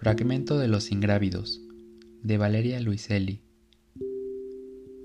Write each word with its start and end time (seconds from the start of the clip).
Fragmento 0.00 0.58
de 0.58 0.66
los 0.66 0.92
ingrávidos 0.92 1.60
de 2.22 2.38
Valeria 2.38 2.80
Luiselli. 2.80 3.42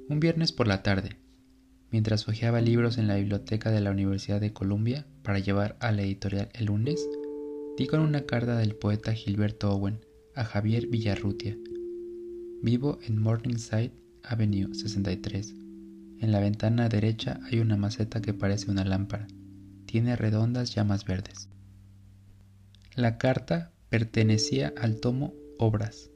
Un 0.08 0.22
viernes 0.22 0.54
por 0.54 0.68
la 0.70 0.84
tarde, 0.84 1.18
mientras 1.92 2.30
hojeaba 2.30 2.62
libros 2.62 2.98
en 2.98 3.10
la 3.10 3.18
biblioteca 3.18 3.72
de 3.72 3.82
la 3.82 3.92
Universidad 3.92 4.40
de 4.40 4.54
Columbia 4.54 5.06
para 5.22 5.40
llevar 5.40 5.76
a 5.82 5.92
la 5.92 6.04
editorial 6.04 6.48
el 6.54 6.68
lunes, 6.68 7.06
di 7.78 7.88
con 7.88 8.00
una 8.00 8.22
carta 8.22 8.56
del 8.56 8.74
poeta 8.76 9.12
Gilberto 9.12 9.70
Owen 9.70 10.00
a 10.34 10.46
Javier 10.46 10.88
Villarrutia. 10.88 11.58
Vivo 12.62 13.00
en 13.04 13.22
Morningside 13.22 13.92
Avenue 14.24 14.74
63. 14.74 15.56
En 16.22 16.32
la 16.32 16.40
ventana 16.40 16.88
derecha 16.88 17.42
hay 17.52 17.60
una 17.60 17.76
maceta 17.76 18.22
que 18.22 18.34
parece 18.34 18.72
una 18.72 18.86
lámpara. 18.86 19.28
Tiene 19.88 20.16
redondas 20.16 20.74
llamas 20.74 21.04
verdes. 21.04 21.50
La 22.96 23.18
carta 23.18 23.75
pertenecía 23.90 24.74
al 24.78 25.00
tomo 25.00 25.34
Obras, 25.58 26.12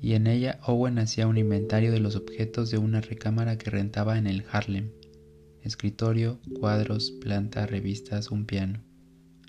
y 0.00 0.14
en 0.14 0.26
ella 0.26 0.58
Owen 0.66 0.98
hacía 0.98 1.26
un 1.26 1.38
inventario 1.38 1.92
de 1.92 2.00
los 2.00 2.16
objetos 2.16 2.70
de 2.70 2.78
una 2.78 3.00
recámara 3.00 3.58
que 3.58 3.70
rentaba 3.70 4.16
en 4.18 4.26
el 4.26 4.44
Harlem. 4.50 4.90
Escritorio, 5.62 6.40
cuadros, 6.58 7.10
planta, 7.20 7.66
revistas, 7.66 8.30
un 8.30 8.46
piano. 8.46 8.80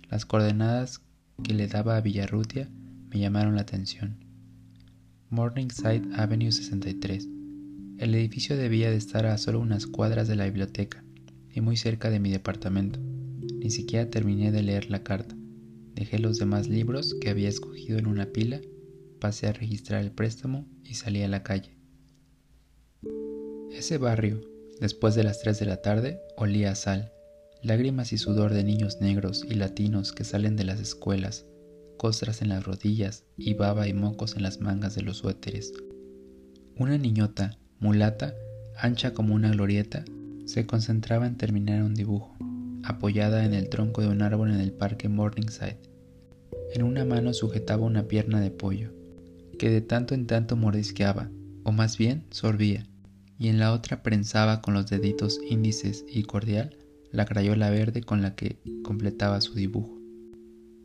Las 0.09 0.25
coordenadas 0.25 1.01
que 1.43 1.53
le 1.53 1.67
daba 1.67 1.97
a 1.97 2.01
Villarrutia 2.01 2.69
me 3.09 3.19
llamaron 3.19 3.55
la 3.55 3.61
atención. 3.61 4.17
Morningside 5.29 6.01
Avenue 6.15 6.51
63. 6.51 7.27
El 7.99 8.15
edificio 8.15 8.57
debía 8.57 8.89
de 8.89 8.97
estar 8.97 9.25
a 9.27 9.37
solo 9.37 9.59
unas 9.59 9.85
cuadras 9.85 10.27
de 10.27 10.35
la 10.35 10.45
biblioteca 10.45 11.03
y 11.53 11.61
muy 11.61 11.77
cerca 11.77 12.09
de 12.09 12.19
mi 12.19 12.31
departamento. 12.31 12.99
Ni 12.99 13.69
siquiera 13.69 14.09
terminé 14.09 14.51
de 14.51 14.63
leer 14.63 14.89
la 14.89 15.03
carta. 15.03 15.35
Dejé 15.95 16.19
los 16.19 16.37
demás 16.37 16.67
libros 16.67 17.15
que 17.19 17.29
había 17.29 17.49
escogido 17.49 17.97
en 17.97 18.07
una 18.07 18.27
pila, 18.27 18.61
pasé 19.19 19.47
a 19.47 19.53
registrar 19.53 20.01
el 20.01 20.11
préstamo 20.11 20.65
y 20.83 20.95
salí 20.95 21.21
a 21.23 21.27
la 21.27 21.43
calle. 21.43 21.77
Ese 23.71 23.97
barrio, 23.97 24.41
después 24.79 25.15
de 25.15 25.23
las 25.23 25.39
3 25.39 25.59
de 25.59 25.65
la 25.65 25.81
tarde, 25.81 26.19
olía 26.37 26.71
a 26.71 26.75
sal, 26.75 27.11
lágrimas 27.61 28.13
y 28.13 28.17
sudor 28.17 28.53
de 28.53 28.63
niños 28.63 29.01
negros 29.01 29.45
y 29.47 29.55
latinos 29.55 30.11
que 30.11 30.23
salen 30.23 30.55
de 30.55 30.63
las 30.63 30.79
escuelas, 30.79 31.45
costras 31.97 32.41
en 32.41 32.49
las 32.49 32.63
rodillas 32.63 33.25
y 33.37 33.53
baba 33.53 33.87
y 33.87 33.93
mocos 33.93 34.35
en 34.35 34.43
las 34.43 34.59
mangas 34.59 34.95
de 34.95 35.01
los 35.01 35.17
suéteres. 35.17 35.73
Una 36.77 36.97
niñota, 36.97 37.57
mulata, 37.79 38.33
ancha 38.77 39.13
como 39.13 39.35
una 39.35 39.51
glorieta, 39.51 40.05
se 40.45 40.65
concentraba 40.65 41.27
en 41.27 41.37
terminar 41.37 41.83
un 41.83 41.93
dibujo, 41.93 42.35
apoyada 42.89 43.45
en 43.45 43.53
el 43.53 43.69
tronco 43.69 44.01
de 44.01 44.07
un 44.07 44.21
árbol 44.21 44.51
en 44.51 44.59
el 44.59 44.71
parque 44.71 45.09
Morningside. 45.09 45.79
En 46.73 46.83
una 46.83 47.05
mano 47.05 47.33
sujetaba 47.33 47.85
una 47.85 48.07
pierna 48.07 48.41
de 48.41 48.51
pollo, 48.51 48.91
que 49.57 49.69
de 49.69 49.81
tanto 49.81 50.15
en 50.15 50.25
tanto 50.25 50.55
mordisqueaba, 50.55 51.29
o 51.63 51.71
más 51.71 51.97
bien 51.97 52.25
sorbía, 52.31 52.85
y 53.37 53.47
en 53.47 53.59
la 53.59 53.73
otra 53.73 54.01
prensaba 54.01 54.61
con 54.61 54.73
los 54.73 54.89
deditos 54.89 55.39
índices 55.47 56.03
y 56.09 56.23
cordial 56.23 56.75
la 57.11 57.25
crayola 57.25 57.69
verde 57.69 58.01
con 58.01 58.21
la 58.21 58.35
que 58.35 58.59
completaba 58.83 59.39
su 59.41 59.53
dibujo. 59.53 59.97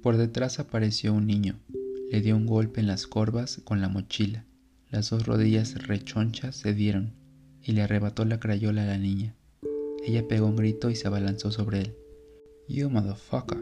Por 0.02 0.16
detrás 0.16 0.58
apareció 0.58 1.14
un 1.14 1.26
niño, 1.26 1.58
le 2.10 2.20
dio 2.20 2.36
un 2.36 2.46
golpe 2.46 2.80
en 2.80 2.86
las 2.86 3.06
corvas 3.06 3.60
con 3.64 3.80
la 3.80 3.88
mochila, 3.88 4.44
las 4.90 5.10
dos 5.10 5.26
rodillas 5.26 5.86
rechonchas 5.86 6.54
se 6.54 6.74
dieron, 6.74 7.14
y 7.62 7.72
le 7.72 7.82
arrebató 7.82 8.24
la 8.26 8.38
crayola 8.38 8.82
a 8.82 8.86
la 8.86 8.98
niña. 8.98 9.34
Ella 10.06 10.28
pegó 10.28 10.46
un 10.46 10.56
grito 10.56 10.90
y 10.90 10.96
se 10.96 11.08
abalanzó 11.08 11.50
sobre 11.50 11.80
él. 11.80 11.94
You 12.68 12.90
motherfucker 12.90 13.58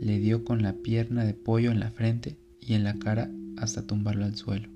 le 0.00 0.18
dio 0.18 0.44
con 0.44 0.62
la 0.62 0.72
pierna 0.72 1.24
de 1.24 1.34
pollo 1.34 1.70
en 1.70 1.78
la 1.78 1.90
frente 1.90 2.38
y 2.60 2.74
en 2.74 2.84
la 2.84 2.94
cara 2.94 3.30
hasta 3.56 3.86
tumbarlo 3.86 4.24
al 4.24 4.34
suelo. 4.34 4.68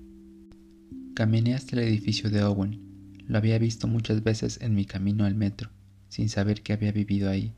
Caminé 1.15 1.55
hasta 1.55 1.75
el 1.75 1.83
edificio 1.83 2.29
de 2.29 2.43
Owen. 2.43 2.79
Lo 3.27 3.37
había 3.37 3.57
visto 3.57 3.87
muchas 3.87 4.23
veces 4.23 4.59
en 4.61 4.75
mi 4.75 4.85
camino 4.85 5.25
al 5.25 5.35
metro, 5.35 5.69
sin 6.09 6.29
saber 6.29 6.61
que 6.61 6.73
había 6.73 6.91
vivido 6.91 7.29
ahí. 7.29 7.53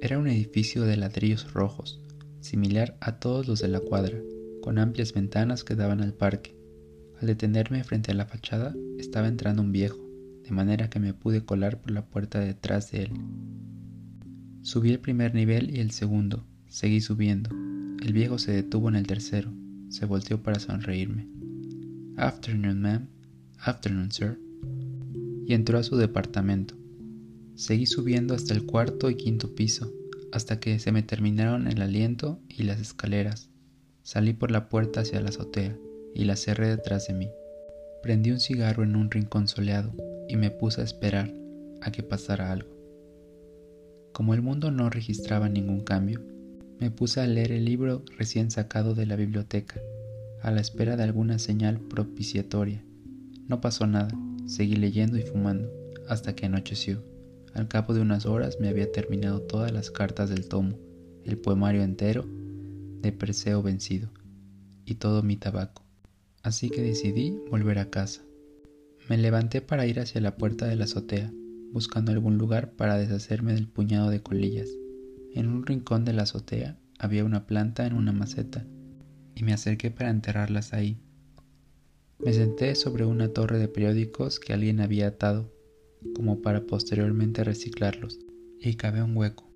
Era 0.00 0.18
un 0.18 0.26
edificio 0.26 0.82
de 0.82 0.96
ladrillos 0.96 1.52
rojos, 1.52 2.00
similar 2.40 2.96
a 3.00 3.20
todos 3.20 3.46
los 3.46 3.60
de 3.60 3.68
la 3.68 3.80
cuadra, 3.80 4.18
con 4.62 4.78
amplias 4.78 5.12
ventanas 5.12 5.62
que 5.62 5.76
daban 5.76 6.00
al 6.00 6.14
parque. 6.14 6.56
Al 7.20 7.28
detenerme 7.28 7.84
frente 7.84 8.10
a 8.10 8.14
la 8.14 8.26
fachada, 8.26 8.74
estaba 8.98 9.28
entrando 9.28 9.62
un 9.62 9.70
viejo, 9.70 10.01
manera 10.52 10.88
que 10.88 11.00
me 11.00 11.14
pude 11.14 11.44
colar 11.44 11.80
por 11.80 11.90
la 11.90 12.04
puerta 12.04 12.38
detrás 12.38 12.92
de 12.92 13.04
él. 13.04 13.12
Subí 14.62 14.90
el 14.90 15.00
primer 15.00 15.34
nivel 15.34 15.76
y 15.76 15.80
el 15.80 15.90
segundo, 15.90 16.44
Seguí 16.72 17.02
subiendo. 17.02 17.50
El 18.02 18.14
viejo 18.14 18.38
se 18.38 18.50
detuvo 18.50 18.88
en 18.88 18.96
el 18.96 19.06
tercero. 19.06 19.52
Se 19.90 20.06
volteó 20.06 20.42
para 20.42 20.58
sonreírme. 20.58 21.28
Afternoon, 22.16 22.80
ma'am. 22.80 23.08
Afternoon, 23.58 24.10
sir. 24.10 24.40
Y 25.46 25.52
entró 25.52 25.76
a 25.76 25.82
su 25.82 25.98
departamento. 25.98 26.74
Seguí 27.56 27.84
subiendo 27.84 28.34
hasta 28.34 28.54
el 28.54 28.64
cuarto 28.64 29.10
y 29.10 29.16
quinto 29.16 29.54
piso, 29.54 29.92
hasta 30.32 30.60
que 30.60 30.78
se 30.78 30.92
me 30.92 31.02
terminaron 31.02 31.66
el 31.66 31.82
aliento 31.82 32.40
y 32.48 32.62
las 32.62 32.80
escaleras. 32.80 33.50
Salí 34.02 34.32
por 34.32 34.50
la 34.50 34.70
puerta 34.70 35.00
hacia 35.00 35.20
la 35.20 35.28
azotea 35.28 35.76
y 36.14 36.24
la 36.24 36.36
cerré 36.36 36.68
detrás 36.68 37.06
de 37.08 37.12
mí. 37.12 37.28
Prendí 38.02 38.30
un 38.30 38.40
cigarro 38.40 38.82
en 38.82 38.96
un 38.96 39.10
rincón 39.10 39.46
soleado 39.46 39.94
y 40.32 40.36
me 40.36 40.50
puse 40.50 40.80
a 40.80 40.84
esperar 40.84 41.30
a 41.82 41.92
que 41.92 42.02
pasara 42.02 42.50
algo. 42.50 42.70
Como 44.12 44.32
el 44.32 44.40
mundo 44.40 44.70
no 44.70 44.88
registraba 44.88 45.50
ningún 45.50 45.80
cambio, 45.80 46.22
me 46.80 46.90
puse 46.90 47.20
a 47.20 47.26
leer 47.26 47.52
el 47.52 47.66
libro 47.66 48.02
recién 48.16 48.50
sacado 48.50 48.94
de 48.94 49.04
la 49.04 49.16
biblioteca, 49.16 49.78
a 50.40 50.50
la 50.50 50.62
espera 50.62 50.96
de 50.96 51.02
alguna 51.02 51.38
señal 51.38 51.80
propiciatoria. 51.80 52.82
No 53.46 53.60
pasó 53.60 53.86
nada, 53.86 54.10
seguí 54.46 54.76
leyendo 54.76 55.18
y 55.18 55.22
fumando, 55.22 55.70
hasta 56.08 56.34
que 56.34 56.46
anocheció. 56.46 57.04
Al 57.52 57.68
cabo 57.68 57.92
de 57.92 58.00
unas 58.00 58.24
horas 58.24 58.58
me 58.58 58.70
había 58.70 58.90
terminado 58.90 59.42
todas 59.42 59.70
las 59.70 59.90
cartas 59.90 60.30
del 60.30 60.48
tomo, 60.48 60.78
el 61.24 61.36
poemario 61.36 61.82
entero 61.82 62.24
de 63.02 63.12
Perseo 63.12 63.62
vencido, 63.62 64.08
y 64.86 64.94
todo 64.94 65.22
mi 65.22 65.36
tabaco. 65.36 65.82
Así 66.42 66.70
que 66.70 66.80
decidí 66.80 67.38
volver 67.50 67.78
a 67.78 67.90
casa. 67.90 68.22
Me 69.08 69.18
levanté 69.18 69.60
para 69.60 69.86
ir 69.86 70.00
hacia 70.00 70.20
la 70.20 70.36
puerta 70.36 70.66
de 70.66 70.76
la 70.76 70.84
azotea, 70.84 71.32
buscando 71.72 72.12
algún 72.12 72.38
lugar 72.38 72.72
para 72.72 72.96
deshacerme 72.96 73.54
del 73.54 73.68
puñado 73.68 74.10
de 74.10 74.22
colillas. 74.22 74.68
En 75.34 75.48
un 75.48 75.66
rincón 75.66 76.04
de 76.04 76.12
la 76.12 76.22
azotea 76.22 76.78
había 76.98 77.24
una 77.24 77.46
planta 77.46 77.86
en 77.86 77.94
una 77.94 78.12
maceta 78.12 78.66
y 79.34 79.42
me 79.42 79.52
acerqué 79.52 79.90
para 79.90 80.10
enterrarlas 80.10 80.72
ahí. 80.72 81.00
Me 82.24 82.32
senté 82.32 82.74
sobre 82.74 83.04
una 83.04 83.28
torre 83.28 83.58
de 83.58 83.68
periódicos 83.68 84.38
que 84.38 84.52
alguien 84.52 84.80
había 84.80 85.08
atado, 85.08 85.52
como 86.14 86.40
para 86.40 86.66
posteriormente 86.66 87.42
reciclarlos, 87.42 88.20
y 88.60 88.74
cavé 88.74 89.02
un 89.02 89.16
hueco. 89.16 89.52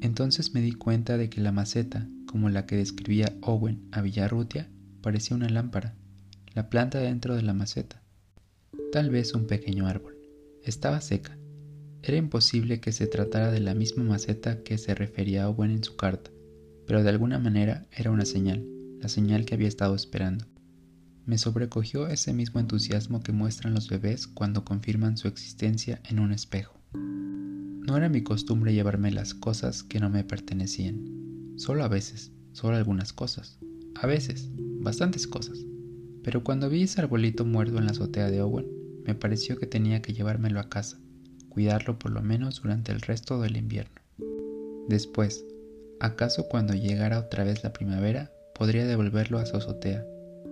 Entonces 0.00 0.54
me 0.54 0.60
di 0.60 0.72
cuenta 0.72 1.16
de 1.16 1.30
que 1.30 1.40
la 1.40 1.52
maceta, 1.52 2.08
como 2.26 2.50
la 2.50 2.66
que 2.66 2.76
describía 2.76 3.36
Owen 3.42 3.86
a 3.92 4.02
Villarrutia, 4.02 4.68
parecía 5.02 5.36
una 5.36 5.48
lámpara, 5.48 5.94
la 6.54 6.68
planta 6.68 6.98
dentro 6.98 7.36
de 7.36 7.42
la 7.42 7.54
maceta. 7.54 8.02
Tal 8.92 9.10
vez 9.10 9.34
un 9.34 9.46
pequeño 9.46 9.86
árbol. 9.86 10.16
Estaba 10.62 11.00
seca, 11.00 11.36
era 12.06 12.18
imposible 12.18 12.78
que 12.78 12.92
se 12.92 13.08
tratara 13.08 13.50
de 13.50 13.58
la 13.58 13.74
misma 13.74 14.04
maceta 14.04 14.62
que 14.62 14.78
se 14.78 14.94
refería 14.94 15.48
Owen 15.48 15.72
en 15.72 15.82
su 15.82 15.96
carta, 15.96 16.30
pero 16.86 17.02
de 17.02 17.08
alguna 17.08 17.40
manera 17.40 17.88
era 17.90 18.12
una 18.12 18.24
señal, 18.24 18.64
la 19.00 19.08
señal 19.08 19.44
que 19.44 19.54
había 19.54 19.66
estado 19.66 19.96
esperando. 19.96 20.46
Me 21.24 21.36
sobrecogió 21.36 22.06
ese 22.06 22.32
mismo 22.32 22.60
entusiasmo 22.60 23.24
que 23.24 23.32
muestran 23.32 23.74
los 23.74 23.88
bebés 23.88 24.28
cuando 24.28 24.64
confirman 24.64 25.16
su 25.16 25.26
existencia 25.26 26.00
en 26.08 26.20
un 26.20 26.30
espejo. 26.30 26.80
No 26.94 27.96
era 27.96 28.08
mi 28.08 28.22
costumbre 28.22 28.72
llevarme 28.72 29.10
las 29.10 29.34
cosas 29.34 29.82
que 29.82 29.98
no 29.98 30.08
me 30.08 30.22
pertenecían, 30.22 31.54
solo 31.56 31.82
a 31.82 31.88
veces, 31.88 32.30
solo 32.52 32.76
algunas 32.76 33.12
cosas, 33.12 33.58
a 33.96 34.06
veces, 34.06 34.48
bastantes 34.80 35.26
cosas. 35.26 35.58
Pero 36.22 36.44
cuando 36.44 36.68
vi 36.68 36.82
ese 36.82 37.00
arbolito 37.00 37.44
muerto 37.44 37.78
en 37.78 37.86
la 37.86 37.90
azotea 37.90 38.30
de 38.30 38.42
Owen, 38.42 38.76
me 39.06 39.14
pareció 39.14 39.58
que 39.58 39.66
tenía 39.66 40.02
que 40.02 40.12
llevármelo 40.12 40.60
a 40.60 40.68
casa 40.68 40.98
cuidarlo 41.56 41.98
por 41.98 42.10
lo 42.10 42.20
menos 42.20 42.60
durante 42.60 42.92
el 42.92 43.00
resto 43.00 43.40
del 43.40 43.56
invierno. 43.56 44.02
Después, 44.90 45.42
acaso 46.00 46.50
cuando 46.50 46.74
llegara 46.74 47.18
otra 47.18 47.44
vez 47.44 47.64
la 47.64 47.72
primavera, 47.72 48.30
podría 48.54 48.84
devolverlo 48.84 49.38
a 49.38 49.46
su 49.46 49.56
azotea. 49.56 50.04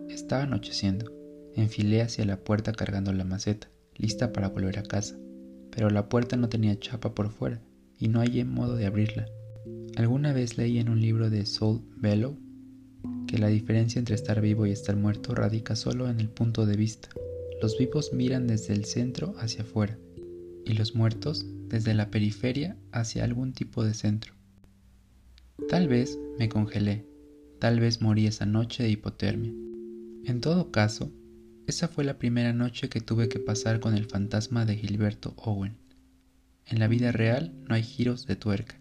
Estaba 0.08 0.44
anocheciendo. 0.44 1.12
Enfilé 1.56 2.00
hacia 2.00 2.24
la 2.24 2.38
puerta 2.38 2.72
cargando 2.72 3.12
la 3.12 3.24
maceta, 3.24 3.68
lista 3.96 4.32
para 4.32 4.48
volver 4.48 4.78
a 4.78 4.82
casa. 4.82 5.14
Pero 5.70 5.90
la 5.90 6.08
puerta 6.08 6.38
no 6.38 6.48
tenía 6.48 6.80
chapa 6.80 7.14
por 7.14 7.28
fuera 7.30 7.60
y 7.98 8.08
no 8.08 8.20
hallé 8.20 8.46
modo 8.46 8.74
de 8.74 8.86
abrirla. 8.86 9.26
Alguna 9.96 10.32
vez 10.32 10.56
leí 10.56 10.78
en 10.78 10.88
un 10.88 11.02
libro 11.02 11.28
de 11.28 11.44
Saul 11.44 11.82
Bellow 11.98 12.38
que 13.26 13.36
la 13.36 13.48
diferencia 13.48 13.98
entre 13.98 14.14
estar 14.14 14.40
vivo 14.40 14.64
y 14.64 14.70
estar 14.70 14.96
muerto 14.96 15.34
radica 15.34 15.76
solo 15.76 16.08
en 16.08 16.18
el 16.18 16.30
punto 16.30 16.64
de 16.64 16.76
vista. 16.78 17.10
Los 17.60 17.78
vivos 17.78 18.12
miran 18.12 18.46
desde 18.46 18.74
el 18.74 18.84
centro 18.84 19.34
hacia 19.38 19.62
afuera, 19.62 19.98
y 20.64 20.74
los 20.74 20.94
muertos 20.94 21.46
desde 21.68 21.94
la 21.94 22.10
periferia 22.10 22.76
hacia 22.92 23.24
algún 23.24 23.52
tipo 23.52 23.84
de 23.84 23.94
centro. 23.94 24.34
Tal 25.68 25.88
vez 25.88 26.18
me 26.38 26.48
congelé, 26.48 27.06
Tal 27.64 27.80
vez 27.80 28.02
morí 28.02 28.26
esa 28.26 28.44
noche 28.44 28.82
de 28.82 28.90
hipotermia. 28.90 29.50
En 30.26 30.42
todo 30.42 30.70
caso, 30.70 31.10
esa 31.66 31.88
fue 31.88 32.04
la 32.04 32.18
primera 32.18 32.52
noche 32.52 32.90
que 32.90 33.00
tuve 33.00 33.30
que 33.30 33.38
pasar 33.38 33.80
con 33.80 33.94
el 33.94 34.04
fantasma 34.04 34.66
de 34.66 34.76
Gilberto 34.76 35.32
Owen. 35.38 35.78
En 36.66 36.78
la 36.78 36.88
vida 36.88 37.10
real 37.10 37.54
no 37.66 37.74
hay 37.74 37.82
giros 37.82 38.26
de 38.26 38.36
tuerca, 38.36 38.78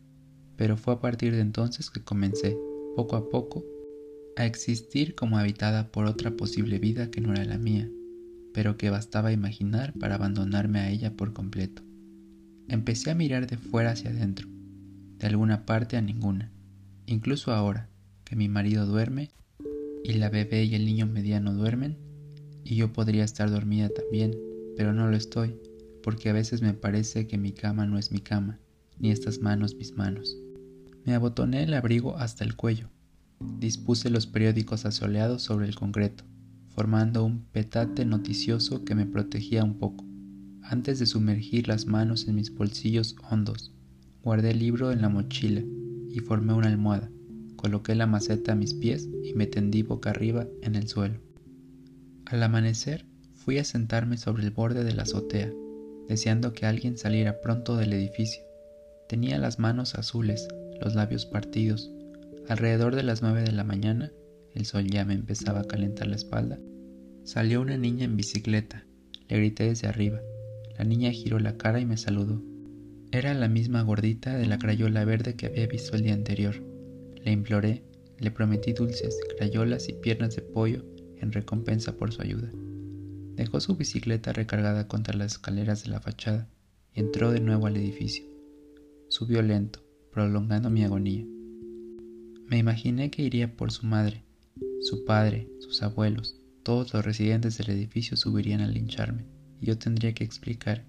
pero 0.57 0.75
fue 0.75 0.95
a 0.95 0.99
partir 0.99 1.33
de 1.33 1.39
entonces 1.39 1.89
que 1.89 2.03
comencé, 2.03 2.57
poco 2.97 3.15
a 3.15 3.29
poco, 3.29 3.63
a 4.35 4.45
existir 4.45 5.15
como 5.15 5.37
habitada 5.37 5.89
por 5.89 6.05
otra 6.05 6.31
posible 6.31 6.77
vida 6.77 7.09
que 7.09 7.21
no 7.21 7.31
era 7.31 7.45
la 7.45 7.57
mía, 7.57 7.89
pero 8.53 8.77
que 8.77 8.89
bastaba 8.89 9.31
imaginar 9.31 9.93
para 9.93 10.15
abandonarme 10.15 10.79
a 10.79 10.89
ella 10.89 11.15
por 11.15 11.33
completo. 11.33 11.81
Empecé 12.67 13.11
a 13.11 13.15
mirar 13.15 13.47
de 13.47 13.57
fuera 13.57 13.91
hacia 13.91 14.11
adentro, 14.11 14.47
de 15.19 15.27
alguna 15.27 15.65
parte 15.65 15.97
a 15.97 16.01
ninguna, 16.01 16.51
incluso 17.05 17.51
ahora 17.51 17.89
que 18.23 18.35
mi 18.35 18.47
marido 18.47 18.85
duerme 18.85 19.31
y 20.03 20.13
la 20.13 20.29
bebé 20.29 20.65
y 20.65 20.75
el 20.75 20.85
niño 20.85 21.07
mediano 21.07 21.53
duermen, 21.53 21.97
y 22.63 22.75
yo 22.75 22.93
podría 22.93 23.23
estar 23.23 23.49
dormida 23.49 23.89
también, 23.89 24.37
pero 24.77 24.93
no 24.93 25.09
lo 25.09 25.17
estoy, 25.17 25.55
porque 26.01 26.29
a 26.29 26.33
veces 26.33 26.61
me 26.61 26.73
parece 26.73 27.27
que 27.27 27.37
mi 27.37 27.51
cama 27.51 27.85
no 27.85 27.97
es 27.97 28.11
mi 28.11 28.19
cama, 28.19 28.59
ni 28.99 29.11
estas 29.11 29.39
manos 29.39 29.75
mis 29.75 29.93
manos. 29.93 30.37
Me 31.05 31.13
abotoné 31.13 31.63
el 31.63 31.73
abrigo 31.73 32.17
hasta 32.17 32.43
el 32.43 32.55
cuello, 32.55 32.89
dispuse 33.59 34.09
los 34.09 34.27
periódicos 34.27 34.85
asoleados 34.85 35.41
sobre 35.41 35.67
el 35.67 35.75
concreto, 35.75 36.23
formando 36.75 37.23
un 37.23 37.45
petate 37.45 38.05
noticioso 38.05 38.83
que 38.83 38.95
me 38.95 39.05
protegía 39.05 39.63
un 39.63 39.77
poco. 39.77 40.05
Antes 40.63 40.97
de 40.97 41.05
sumergir 41.05 41.67
las 41.67 41.85
manos 41.85 42.27
en 42.27 42.35
mis 42.35 42.53
bolsillos 42.53 43.15
hondos, 43.29 43.73
guardé 44.23 44.51
el 44.51 44.59
libro 44.59 44.91
en 44.91 45.01
la 45.01 45.09
mochila 45.09 45.61
y 46.09 46.19
formé 46.19 46.53
una 46.53 46.69
almohada. 46.69 47.11
Coloqué 47.57 47.95
la 47.95 48.07
maceta 48.07 48.53
a 48.53 48.55
mis 48.55 48.73
pies 48.73 49.07
y 49.23 49.33
me 49.33 49.45
tendí 49.45 49.83
boca 49.83 50.09
arriba 50.09 50.47
en 50.61 50.75
el 50.75 50.87
suelo. 50.87 51.19
Al 52.25 52.41
amanecer 52.41 53.05
fui 53.33 53.57
a 53.59 53.63
sentarme 53.63 54.17
sobre 54.17 54.43
el 54.43 54.51
borde 54.51 54.83
de 54.83 54.93
la 54.93 55.03
azotea, 55.03 55.51
deseando 56.07 56.53
que 56.53 56.65
alguien 56.65 56.97
saliera 56.97 57.41
pronto 57.41 57.77
del 57.77 57.93
edificio. 57.93 58.43
Tenía 59.07 59.37
las 59.37 59.59
manos 59.59 59.95
azules, 59.95 60.47
los 60.81 60.95
labios 60.95 61.25
partidos. 61.25 61.91
Alrededor 62.47 62.95
de 62.95 63.03
las 63.03 63.21
nueve 63.21 63.43
de 63.43 63.51
la 63.51 63.63
mañana, 63.63 64.11
el 64.53 64.65
sol 64.65 64.87
ya 64.87 65.05
me 65.05 65.13
empezaba 65.13 65.61
a 65.61 65.67
calentar 65.67 66.07
la 66.07 66.15
espalda, 66.15 66.59
salió 67.23 67.61
una 67.61 67.77
niña 67.77 68.05
en 68.05 68.17
bicicleta. 68.17 68.85
Le 69.29 69.37
grité 69.37 69.65
desde 69.65 69.87
arriba. 69.87 70.19
La 70.77 70.83
niña 70.83 71.11
giró 71.11 71.39
la 71.39 71.57
cara 71.57 71.79
y 71.79 71.85
me 71.85 71.97
saludó. 71.97 72.41
Era 73.11 73.33
la 73.33 73.47
misma 73.47 73.81
gordita 73.81 74.35
de 74.37 74.45
la 74.45 74.57
crayola 74.57 75.05
verde 75.05 75.35
que 75.35 75.45
había 75.45 75.67
visto 75.67 75.95
el 75.95 76.03
día 76.03 76.13
anterior. 76.13 76.55
Le 77.23 77.31
imploré, 77.31 77.83
le 78.19 78.31
prometí 78.31 78.73
dulces, 78.73 79.17
crayolas 79.37 79.87
y 79.89 79.93
piernas 79.93 80.35
de 80.35 80.41
pollo 80.41 80.83
en 81.17 81.31
recompensa 81.31 81.95
por 81.95 82.11
su 82.11 82.21
ayuda. 82.21 82.51
Dejó 83.35 83.59
su 83.59 83.75
bicicleta 83.75 84.33
recargada 84.33 84.87
contra 84.87 85.17
las 85.17 85.33
escaleras 85.33 85.83
de 85.83 85.89
la 85.89 86.01
fachada 86.01 86.49
y 86.93 86.99
entró 86.99 87.31
de 87.31 87.39
nuevo 87.39 87.67
al 87.67 87.77
edificio. 87.77 88.25
Subió 89.09 89.41
lento, 89.41 89.83
prolongando 90.11 90.69
mi 90.69 90.83
agonía. 90.83 91.25
Me 92.47 92.57
imaginé 92.57 93.09
que 93.09 93.23
iría 93.23 93.55
por 93.55 93.71
su 93.71 93.85
madre, 93.85 94.23
su 94.83 95.05
padre, 95.05 95.47
sus 95.59 95.81
abuelos, 95.81 96.35
todos 96.61 96.93
los 96.93 97.05
residentes 97.05 97.57
del 97.57 97.69
edificio 97.69 98.17
subirían 98.17 98.59
a 98.59 98.67
lincharme 98.67 99.25
y 99.61 99.67
yo 99.67 99.77
tendría 99.77 100.13
que 100.13 100.25
explicar. 100.25 100.83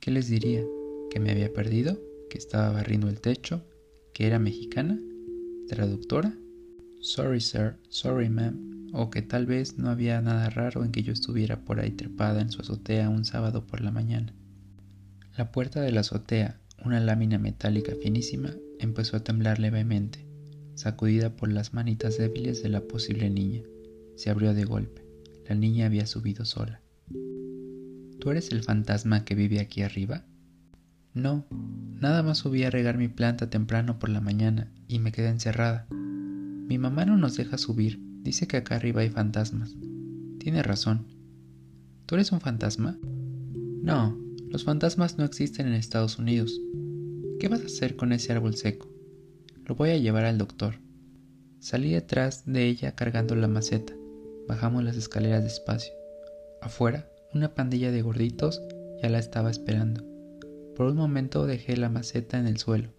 ¿Qué 0.00 0.10
les 0.10 0.28
diría? 0.28 0.64
¿Que 1.08 1.20
me 1.20 1.30
había 1.30 1.52
perdido? 1.52 1.96
¿Que 2.28 2.36
estaba 2.36 2.70
barriendo 2.70 3.08
el 3.08 3.20
techo? 3.20 3.64
¿Que 4.12 4.26
era 4.26 4.40
mexicana? 4.40 4.98
¿Traductora? 5.68 6.34
Sorry, 7.00 7.40
sir. 7.40 7.76
Sorry, 7.90 8.28
ma'am. 8.28 8.88
O 8.92 9.08
que 9.08 9.22
tal 9.22 9.46
vez 9.46 9.78
no 9.78 9.88
había 9.88 10.20
nada 10.20 10.50
raro 10.50 10.84
en 10.84 10.90
que 10.90 11.04
yo 11.04 11.12
estuviera 11.12 11.64
por 11.64 11.78
ahí 11.78 11.92
trepada 11.92 12.40
en 12.40 12.50
su 12.50 12.60
azotea 12.60 13.08
un 13.08 13.24
sábado 13.24 13.68
por 13.68 13.82
la 13.82 13.92
mañana. 13.92 14.34
La 15.36 15.52
puerta 15.52 15.80
de 15.80 15.92
la 15.92 16.00
azotea, 16.00 16.60
una 16.84 16.98
lámina 16.98 17.38
metálica 17.38 17.92
finísima, 18.02 18.50
empezó 18.80 19.16
a 19.16 19.24
temblar 19.24 19.60
levemente, 19.60 20.26
sacudida 20.74 21.36
por 21.36 21.52
las 21.52 21.74
manitas 21.74 22.18
débiles 22.18 22.62
de 22.62 22.68
la 22.68 22.82
posible 22.82 23.30
niña. 23.30 23.62
Se 24.16 24.30
abrió 24.30 24.54
de 24.54 24.64
golpe. 24.64 25.04
La 25.48 25.54
niña 25.54 25.86
había 25.86 26.06
subido 26.06 26.44
sola. 26.44 26.80
¿Tú 28.20 28.30
eres 28.30 28.50
el 28.52 28.62
fantasma 28.62 29.24
que 29.24 29.34
vive 29.34 29.60
aquí 29.60 29.82
arriba? 29.82 30.24
No, 31.12 31.46
nada 32.00 32.22
más 32.22 32.38
subí 32.38 32.64
a 32.64 32.70
regar 32.70 32.96
mi 32.96 33.08
planta 33.08 33.50
temprano 33.50 33.98
por 33.98 34.08
la 34.08 34.20
mañana 34.20 34.72
y 34.88 34.98
me 34.98 35.12
quedé 35.12 35.28
encerrada. 35.28 35.86
Mi 35.90 36.78
mamá 36.78 37.04
no 37.04 37.16
nos 37.16 37.36
deja 37.36 37.58
subir, 37.58 38.00
dice 38.22 38.48
que 38.48 38.56
acá 38.56 38.76
arriba 38.76 39.02
hay 39.02 39.10
fantasmas. 39.10 39.76
Tiene 40.38 40.62
razón. 40.62 41.06
¿Tú 42.06 42.14
eres 42.14 42.32
un 42.32 42.40
fantasma? 42.40 42.98
No, 43.82 44.18
los 44.48 44.64
fantasmas 44.64 45.18
no 45.18 45.24
existen 45.24 45.66
en 45.66 45.74
Estados 45.74 46.18
Unidos. 46.18 46.58
¿Qué 47.38 47.48
vas 47.48 47.60
a 47.62 47.66
hacer 47.66 47.96
con 47.96 48.12
ese 48.12 48.32
árbol 48.32 48.54
seco? 48.54 48.93
Lo 49.66 49.74
voy 49.74 49.90
a 49.90 49.96
llevar 49.96 50.26
al 50.26 50.36
doctor. 50.36 50.74
Salí 51.58 51.92
detrás 51.92 52.44
de 52.44 52.66
ella 52.66 52.94
cargando 52.94 53.34
la 53.34 53.48
maceta. 53.48 53.94
Bajamos 54.46 54.84
las 54.84 54.96
escaleras 54.96 55.42
despacio. 55.42 55.94
Afuera, 56.60 57.08
una 57.32 57.54
pandilla 57.54 57.90
de 57.90 58.02
gorditos 58.02 58.60
ya 59.02 59.08
la 59.08 59.18
estaba 59.18 59.50
esperando. 59.50 60.04
Por 60.76 60.86
un 60.86 60.96
momento 60.96 61.46
dejé 61.46 61.78
la 61.78 61.88
maceta 61.88 62.38
en 62.38 62.46
el 62.46 62.58
suelo 62.58 62.90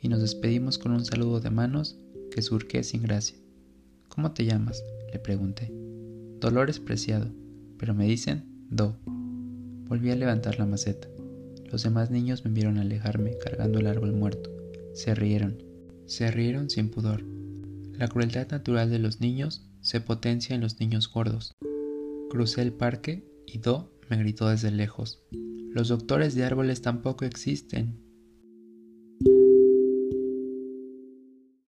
y 0.00 0.08
nos 0.08 0.20
despedimos 0.20 0.76
con 0.76 0.90
un 0.90 1.04
saludo 1.04 1.38
de 1.38 1.50
manos 1.50 2.00
que 2.32 2.42
surqué 2.42 2.82
sin 2.82 3.02
gracia. 3.04 3.38
¿Cómo 4.08 4.32
te 4.32 4.44
llamas? 4.44 4.82
le 5.12 5.20
pregunté. 5.20 5.72
Dolores 6.40 6.80
Preciado, 6.80 7.30
pero 7.78 7.94
me 7.94 8.06
dicen 8.06 8.44
Do. 8.70 8.96
Volví 9.86 10.10
a 10.10 10.16
levantar 10.16 10.58
la 10.58 10.66
maceta. 10.66 11.06
Los 11.70 11.84
demás 11.84 12.10
niños 12.10 12.44
me 12.44 12.50
vieron 12.50 12.78
alejarme 12.78 13.38
cargando 13.38 13.78
el 13.78 13.86
árbol 13.86 14.12
muerto. 14.14 14.50
Se 14.94 15.14
rieron. 15.14 15.67
Se 16.08 16.30
rieron 16.30 16.70
sin 16.70 16.90
pudor. 16.90 17.22
La 17.92 18.08
crueldad 18.08 18.50
natural 18.50 18.90
de 18.90 18.98
los 18.98 19.20
niños 19.20 19.68
se 19.82 20.00
potencia 20.00 20.54
en 20.54 20.62
los 20.62 20.80
niños 20.80 21.12
gordos. 21.12 21.54
Crucé 22.30 22.62
el 22.62 22.72
parque 22.72 23.30
y 23.46 23.58
Do 23.58 23.92
me 24.08 24.16
gritó 24.16 24.48
desde 24.48 24.70
lejos. 24.70 25.22
Los 25.30 25.88
doctores 25.88 26.34
de 26.34 26.44
árboles 26.44 26.80
tampoco 26.80 27.26
existen. 27.26 28.07